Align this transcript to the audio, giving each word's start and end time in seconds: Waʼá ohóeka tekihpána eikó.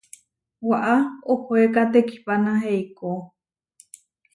Waʼá 0.69 0.95
ohóeka 1.31 1.81
tekihpána 1.91 2.51
eikó. 2.73 3.11